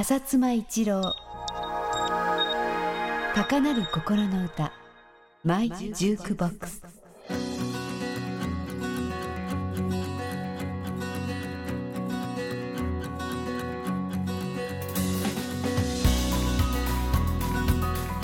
[0.00, 1.14] 浅妻一郎。
[3.34, 4.72] 高鳴る心の歌。
[5.44, 6.82] マイ・ジュークボックス。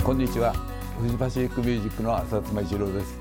[0.03, 0.53] こんにちは。
[0.99, 3.19] フジパシフィックミュージックの浅妻一郎です。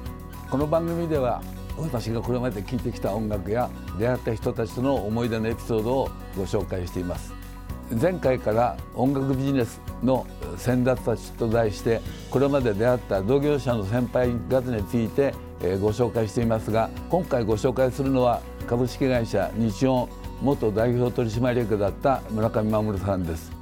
[0.51, 1.43] この番組では
[1.77, 3.69] 私がこれまで聴いてきた音楽や
[3.99, 7.46] 出会った人たちとの思い出のエピソードをご紹介しています。
[7.91, 10.27] 前回から音楽ビジネスの
[10.57, 12.01] 先達たちと題して
[12.31, 15.33] これまで出会った同業者の先輩方について
[15.81, 20.09] ご紹介していますが今回ご紹介するのは株式会社日音
[20.43, 23.53] 元代表取締役だった村上守さんです。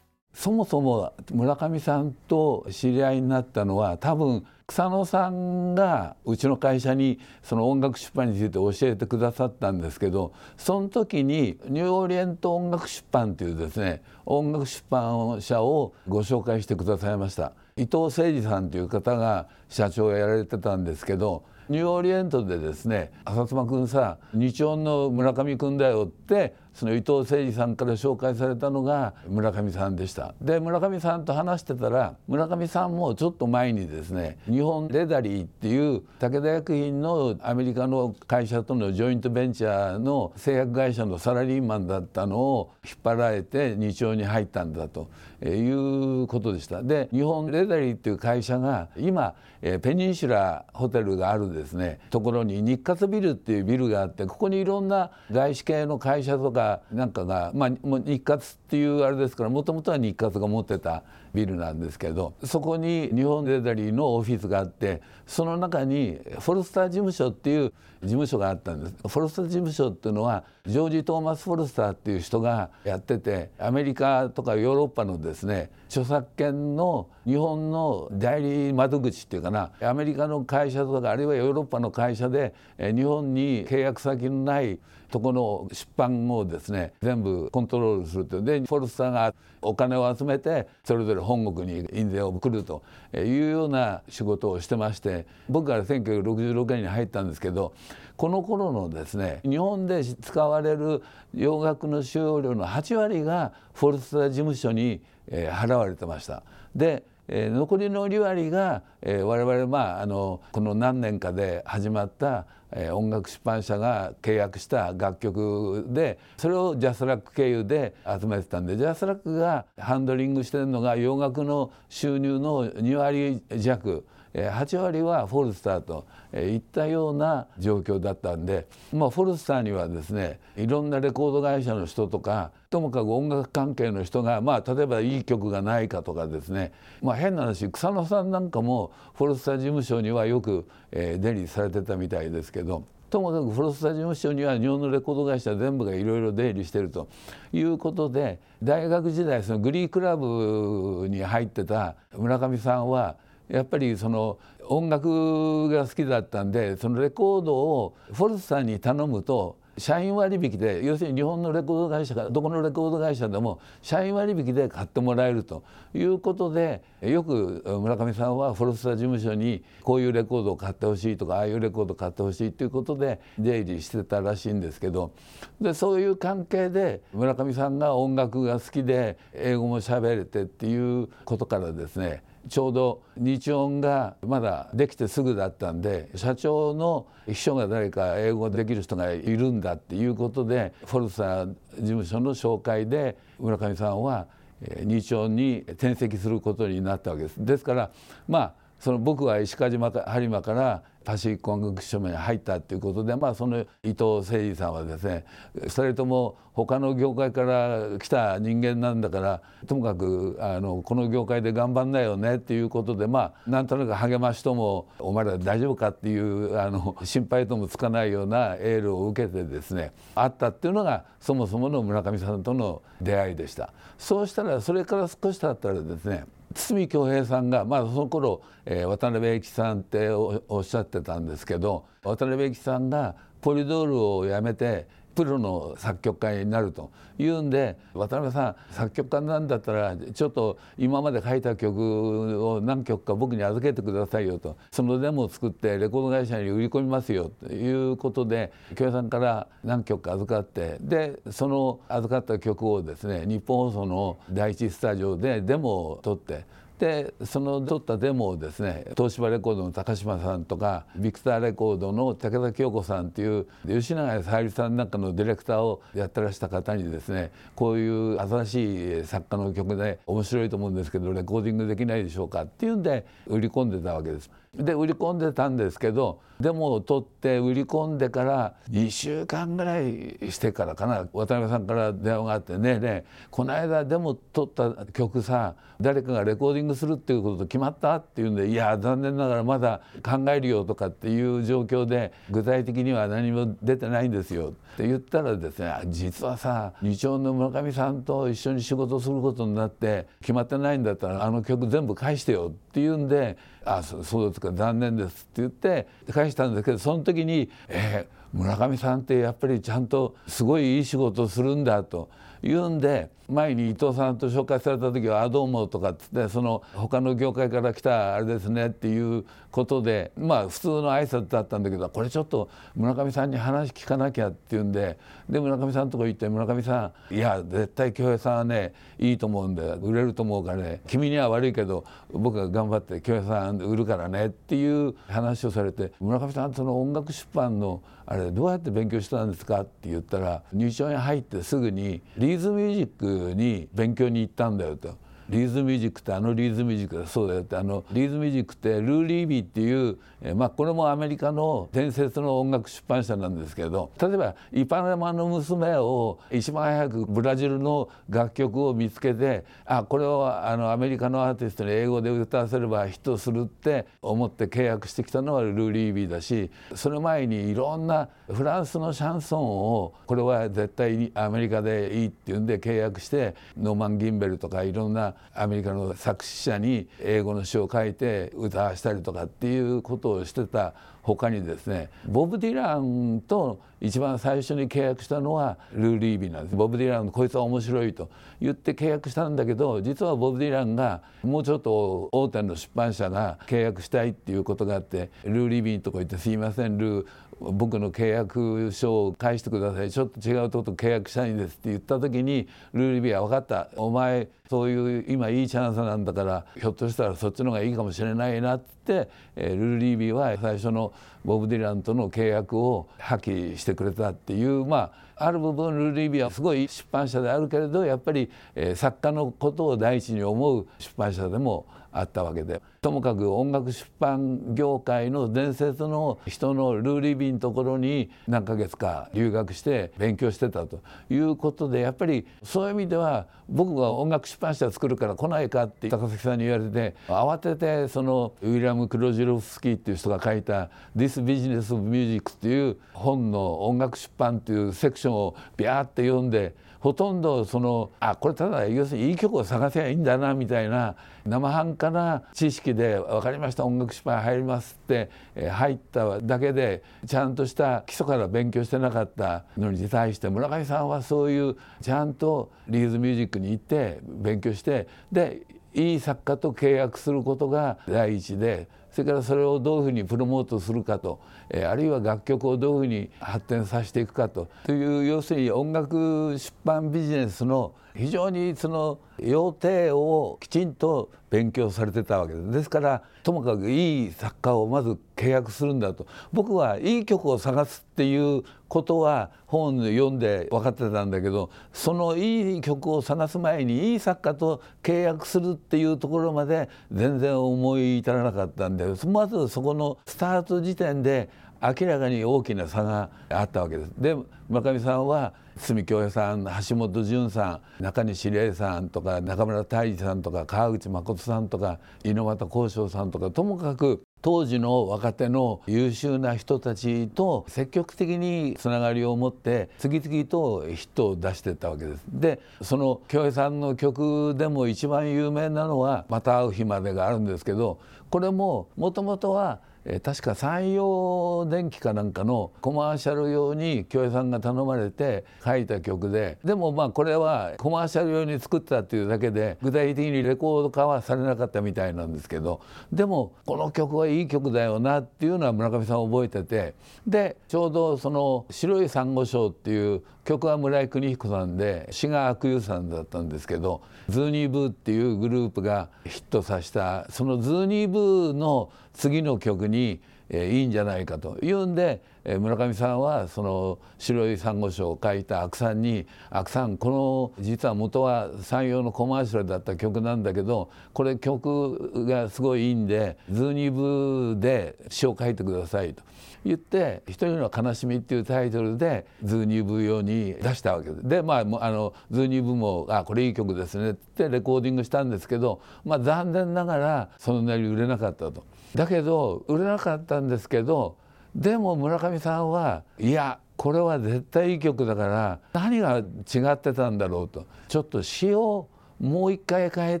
[0.34, 17.52] そもそも村上さんと知り合いになったのは多分草野さんがうちの会社にその音楽出版について教えてくださったんですけどその時にニューオリエント音楽出版というですね音楽出版社をご紹介してくださいました。
[17.78, 30.36] 伊藤誠二さんという方が社長をやられてたんですけどニューオリエントでですね「浅妻君さ日音の村上君だよ」ってその伊藤誠二さんから紹介されたのが村上さんでした。
[30.40, 45.08] で村上さんと話してたら村上さんもちょっと前にですね日本レダリーっていう武田薬品のアメリカの会社とのジョイントベンチャーの製薬会社のサラリーマンだったのを引っ張られて日曜に入ったんだと
[45.42, 46.84] いうことでした。
[46.84, 57.70] で日本レダリーっていう会社が今ペニンシュラホテルがあるですねところに日活ビルっていうビルがあってここにいろんな外資系の会社とかなんかが、まあ、
[58.04, 61.02] 日活っていうあれですからもともとは日活が持ってた
[61.32, 68.94] ビルなんですけどそこに日本レダリーのオフィスがあってその中にフォルスター事務所っていう事務所があったんです。
[69.08, 84.78] フォルスター事務所っていうのはジョージ・トーマス・フォルスターっていう人がやっててアメリカとかヨーロッパのですね著作権の日本の代理窓口っていうかなアメリカの会社とかあるいはヨーロッパの会社で日本に契約先のない
[85.10, 88.42] とこの出版をですね全部コントロールすると。
[88.42, 92.82] でフォルスターがお金を集めてそれぞれ本国に印税を送ると
[93.14, 97.72] いうような仕事をしてまして僕から1966年に入ったんですけど
[98.16, 101.02] この頃のですね日本で使われる
[101.34, 106.42] 洋楽の使用料の8割がフォルスター事務所に払われてました。
[106.74, 124.06] でえー、残りの2割が、えー、我々、まあ、あのこの何年かで始まった、えー、音楽出版社が契約した楽曲でそれをジャスラック経由で集めてたんでジャスラックがハンドリングしてるのが洋楽の収入の2割弱。
[124.34, 142.84] 8割はフォルスターといったような状況だったんで、まあ、フォルスターにはですねいろんなレコード会社の人とかともかく音楽関係の人が、まあ、例えばいい曲がないかとかですね、まあ、変な話草野さんなんかもフォルスター事務所にはよく、えー、出入りされてたみたいですけど。
[143.10, 147.08] ともかくフロスタ事務所には日本のレコード会社全部がいろいろ出入りしてると
[147.52, 153.16] いうことで大学時代そのグリークラブに入ってた村上さんは
[153.48, 175.12] やっぱりその音楽が好きだったんでそのレコードをフォルスターに頼むと社員割引で要するに日本のレコード会社がどこのレコード会社でも社員割引で買ってもらえるということでよく村上さんはフォルスター事務所にこういうレコードを買ってほしいとかああいうレコードを買ってほしいということで出入りしてたらしいんですけど
[175.60, 194.26] でそういう関係で村上さんが音楽が好きで英語も喋れてっていうことからですねちょうど日音がまだできてすぐだったんで社長の秘書が誰か英語できる人がいるんだっていうことでフォルサー事務所の紹介で村上さんは
[194.60, 197.44] 日音に転籍することになったわけです。
[197.44, 197.90] ですから
[198.26, 205.24] まあその僕は石川島播磨からパシフィック音楽署に入ったっていうことで、まあ、その伊藤誠二さんはですね
[205.54, 223.72] 2人とも他の業界から来た人間なんだからともかくあのこの業界で頑張んなよねっていうことでまあなんとなく励ましともお前ら大丈夫かっていうあの心配ともつかないようなエールを受けてですねあったっていうのがそもそもの村上さんとの出会いでした。
[223.96, 234.86] そうしたらそれから少し経ったらですね堤恭平さんがまあその頃、えー、渡辺駅さんっておっしゃってたんですけど渡辺駅さんがポリドールをやめて
[235.18, 256.44] プロの作曲家になるというんで渡辺さん作曲家なんだったらちょっと今まで書いた曲を何曲か僕に預けてくださいよとそのデモを作ってレコード会社に売り込みますよということで京平さんから何曲か預かってでその預かった曲をですね日本放送の第一スタジオでデモを取って
[256.78, 274.30] でその撮ったデモをですね東芝レコードの高島さんとかビクターレコードの武田京子さんっていう吉永小百合さんなんかのディレクターをやってらした方にですねこういう新しい作家の曲で面白いと思うんですけどレコーディングできないでしょうかっていうんで売り込んでたわけです。
[274.54, 312.08] で売り込んでたんですけどデモを取って売り込んでから2週間ぐらいしてからかな渡辺さんから電話があって「ねえねえこの間デモ取った曲さ誰かがレコーディングするっていうこと決まった?」って言うんで「いや残念ながらまだ考えるよ」とかっていう状況で具体的には何も出てないんですよって言ったらですね実はさ二丁の村上さんと一緒に仕事することになって決まってないんだったらあの曲全部返してよって言うんで「あそうですか残念です」って言って返したんですけどその時に「えー、村上さんってやっぱりちゃんとすごいいい仕事をするんだ」と。
[312.42, 324.98] 言うんで前に伊藤さんと紹介された時は「あどうも」とかっつってその他の業界から来たあれですねっていうことでまあ普通の挨拶だったんだけどこれちょっと村上さんに話聞かなきゃっていうんで
[325.28, 344.96] で村上さんのとこ行って村上さんいや絶対京平さんはねいいと思うんで売れると思うからね君には悪いけど僕が頑張って京平さん売るからねっていう話をされて村上さんその音楽出版のあれどうやって勉強したんですかって言ったら日音に入ってすぐにリーズミュージックに勉強に行ったんだよと。
[345.30, 386.56] リーズミュージックってあのリーズミュージックだそうだよってあのリーズミュージックってルー・リービーっていう、えまあ、これもアメリカの伝説の音楽出版社なんですけど例えば「イパネマの娘」を一番早くブラジルの楽曲を見つけてあこれをあのアメリカのアーティストに英語で歌わせればヒットするって思って契約してきたのはルー・リービーだしその前にいろんなフランスのシャンソンをこれは絶対アメリカでいいっていうんで契約してノーマン・ギンベルとかいろんなアメリカの作詞者に英語の詩を書いて歌わしたりとかっていうことをしてた他にですねボブ・ディランと一番最初に契約したのはルー・リービーなんです。
[386.56, 388.10] ボブ・ディランこいつは面白いと
[388.40, 397.06] 言って契約したんだけど実はボブ・ディランがもうちょっと大手の出版社が契約したいっていうことがあってルー・リービーのとこ行って「すいませんルー
[397.40, 399.90] 僕の契約書を返してください。
[399.90, 403.68] ちょっと違うとこと契約したいんです」って言った時にルー・リービーは「分かった。
[403.76, 410.92] お前そういう今いいチャンスなんだからひょっとしたらそっちの方がいいかもしれないな」って、ルー・リービーは最初の
[411.24, 418.30] ボブ・ディランとの契約を破棄してくれたっていうまあある部分ルー・リービーはすごい出版社であるけれどやっぱり、
[418.74, 421.66] 作家のことを第一に思う出版社でも
[421.98, 422.60] あったわけで。
[422.80, 430.80] ともかく音楽出版業界の伝説の人のルーリービーのところに何ヶ月か留学して勉強してたと
[431.10, 450.94] いうことでやっぱりそういう意味では僕が音楽出版社作るから来ないかって高崎さんに言われて慌ててそのウィリアム・クロジロフスキーっていう人が書いた「This Business of Music」っていう本の音楽出版っていうセクションをビャーって読んでほとんどそのあこれただ要するにいい曲を探せばいいんだなみたいな
[451.26, 455.10] 生半可な知識で分かりました音楽出版入りますって
[455.50, 465.42] 入っただけでちゃんとした基礎から勉強してなかったのに対して村上さんはそういうちゃんとリーズミュージックに行って勉強してで
[465.74, 474.48] いい作家と契約することが第一でそれからそれをどういうふうにプロモートするかと、えあるいは楽曲をどういうふうに発展させていくかと。
[474.64, 482.50] という要するに音楽出版ビジネスの非常にその要点をきちんと勉強されてたわけです。
[482.50, 486.06] ですからともかくいい作家をまず契約するんだと。
[486.32, 501.28] 僕はいい曲を探すっていうことは本で読んで分かってたんだけどそのいい曲を探す前にいい作家と契約するっていうところまで全然思い至らなかったんでまずそこのスタート時点で
[501.62, 503.92] 明らかに大きな差があったわけです。
[503.98, 504.16] で
[504.48, 522.04] 村上さんは堤恭平さん橋本淳さん中西礼さんとか中村泰治さんとか川口誠さんとか猪俣幸章さんとかともかく当時の若手の優秀な人たちと積極的につながりを持って次々とヒットを出していったわけです。
[522.08, 527.78] でその京平さんの曲でも一番有名なのは「また会う日まで」があるんですけど
[528.10, 542.60] これももともとはえ、確か山陽電機かなんかのコマーシャル用に京平さんが頼まれて書いた曲ででもまあこれはコマーシャル用に作ったっていうだけで具体的にレコード化はされなかったみたいなんですけど
[542.92, 546.74] でもこの曲はいい曲だよなっていうのは村上さん覚えてて
[547.06, 553.80] でちょうどその「白い珊瑚礁」っていう曲は村井邦彦さんで詩が阿久悠さんだったんですけど
[554.10, 576.02] ズーニーブーっていうグループがヒットさせたそのズーニーブーの次の曲にえいいんじゃないかというんで、え村上さんはその「白い珊瑚礁」を書いた阿久さんに「阿久さんこの実は元は三洋のコマーシャルだった曲なんだけどこれ曲がすごいいいんでズーニーブで詩を書いてください」と。
[576.44, 580.96] 言って「一人の悲しみ」っていうタイトルでズーニーブ用に出したわけで。
[581.02, 588.44] でまああのズーニーブも「あこれいい曲ですね」ってレコーディングしたんですけど、まあ、残念ながらそんなに売れなかったと。
[588.74, 590.96] だけど売れなかったんですけど
[591.34, 598.68] でも村上さんはいやこれは絶対いい曲だから何が違ってたんだろうとちょっと詩を
[599.00, 600.00] もう一回変え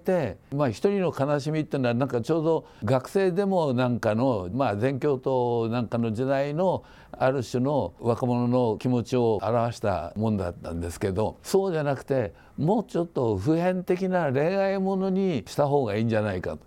[0.00, 16.58] て、まあ、一人の悲しみっていうのはなんかちょうど学生でもなんかの、まあ、全共闘なんかの時代のある種の若者の気持ちを表したもんだったんですけどそうじゃなくてもうちょっと普遍的な恋愛ものにした方がいいんじゃないかと。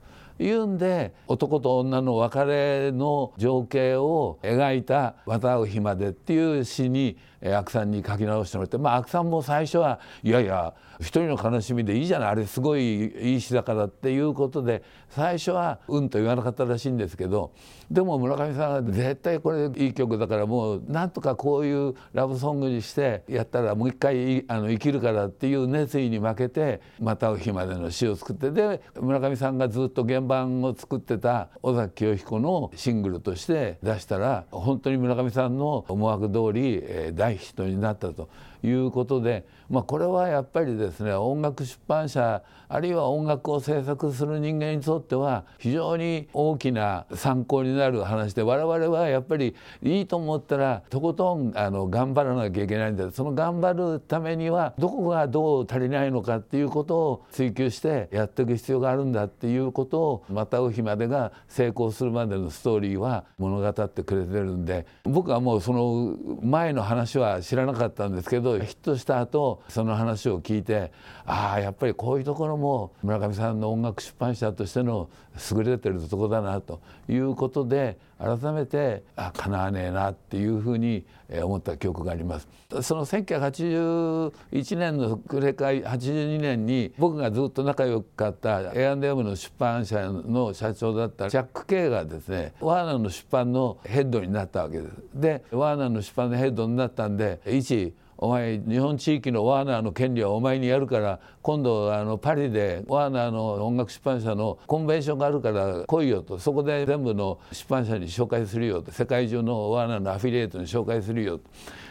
[0.41, 17.51] いうんで男と女の別れの情景を描いた「渡う日まで」っていう詩に阿久さんに書き直してもらってまあ阿久さんも最初はいやいや一人の悲しみでいいじゃないあれすごいいい詩だからっていうことで最初はうんと言わなかったらしいんですけど
[17.89, 36.83] でも村上さんは絶対これいい曲だからもうなんとかこういうラブソングにしてやったらもう一回あの生きるからっていう熱意に負けて「またう日まで」の詩を作ってで村上さんがずっと原版を作ってた尾崎清彦のシングルとして出したら本当に村上さんの思惑通り
[37.13, 38.29] 大ヒットになったと。
[38.63, 70.91] いうことで、まあ、これはやっぱりですね音楽出版社あるいは音楽を制作する人間にとっては非常に大きな参考になる話で我々はやっぱりいいと思ったらとことんあの頑張らなきゃいけないんだその頑張るためにはどこがどう足りないのかっていうことを追求してやっていく必要があるんだっていうことをまたう日までが成功するまでのストーリーは物語ってくれてるんで僕はもうその前の話はは知らなかったんですけどヒットした後その話を聞いて
[71.25, 75.09] ああやっぱりこういうところも村上さんの音楽出版社としての
[75.55, 81.03] 優れてるとこだなということで改めてあかなわねえなっていうふうに
[81.41, 82.47] 思った記憶があります。
[82.81, 94.93] その1981年の暮れか82年に僕がずっと仲良かった A&M の出版社の社長だったジャック・ケイがですねワーナーの出版のヘッドになったわけです。
[95.15, 111.45] でワーナーの出版のヘッドになったんで一お前日本地域のワーナーの権利はお前にやるから今度あのパリでワーナーの音楽出版社のコンベンションがあるから来いよとそこで全部の出版社に紹介するよと世界中のワーナーのアフィリエイトに紹介するよと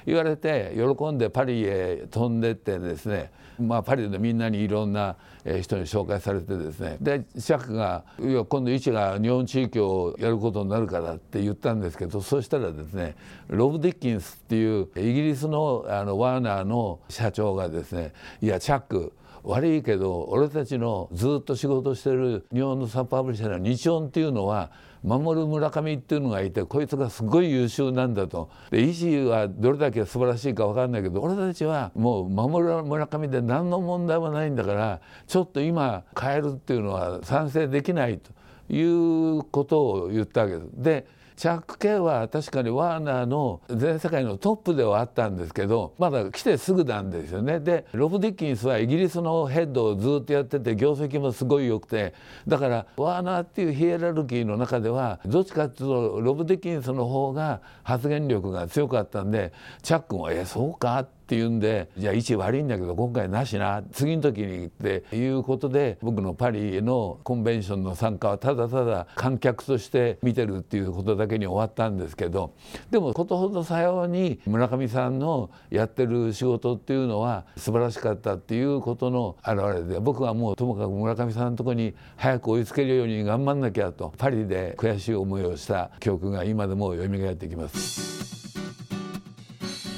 [0.06, 5.17] 言われて喜んでパリへ飛んでってですねまあ、パリでみんなにいろんな
[5.62, 6.97] 人に紹介されてですね。
[7.00, 13.14] でシャックが「いや今度一が日本地域をやることになるから」って言ったんですけどそしたらですね
[13.49, 24.70] ロブ・ディッキンスっていうイギリスのあのワーナーの社長がですね「いやチャック悪いけど俺たちのずっと仕事してる日本のサブパブリッシャーの日音っていうのは
[25.02, 38.30] 守る村上っていうのがいてこいつがすごい優秀なんだとで医師はどれだけ素晴らしいか分かんないけど俺たちはもう守村上で何の問題もないんだからちょっと今変えるっていうのは賛成できないと
[38.73, 40.68] いうことを言ったわけです。
[40.75, 41.06] で
[41.40, 52.12] チャック・ケイは確かにワーナーの全世界のトップではあったんですけどまだ来てすぐなんですよねでロブ・ディッキンスはイギリスのヘッドをずっとやってて業績もすごい良くて
[52.47, 72.54] だからワーナーっていうヒエラルキーの中ではどっちかっていうとロブ・ディッキンスの方が発言力が強かったんでチャックも「えそうか?」ってっていうんでじゃあ位置悪いんだけど今回なしな次の時にっていうことで僕のパリのコンベンションの参加はただただ観客として見てるっていうことだけに終わったんですけど
[72.90, 88.39] でもことほどさように村上さんのやってる仕事っていうのは素晴らしかったっていうことの表れで僕はもうともかく村上さんのとこに早く追いつけるように頑張んなきゃとパリで悔しい思いをした記憶が今でも蘇ってきます。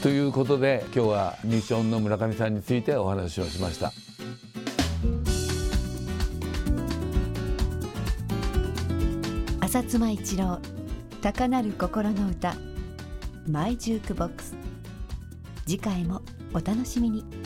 [0.02, 3.92] ということで今日は日音の村上さんについてお話をしました。
[9.60, 10.58] 浅妻一郎
[11.20, 12.56] 高鳴る心の歌
[13.46, 14.56] マイジュークボックス。
[15.66, 16.20] 次回も
[16.52, 17.41] お楽しみに。